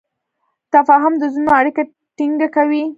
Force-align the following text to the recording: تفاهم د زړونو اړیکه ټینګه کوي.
تفاهم 0.73 1.13
د 1.17 1.23
زړونو 1.33 1.51
اړیکه 1.59 1.81
ټینګه 2.17 2.47
کوي. 2.55 2.83